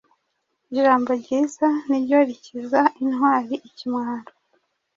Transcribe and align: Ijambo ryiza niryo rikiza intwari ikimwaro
Ijambo 0.73 1.09
ryiza 1.21 1.67
niryo 1.87 2.17
rikiza 2.29 2.81
intwari 3.03 3.55
ikimwaro 3.67 4.31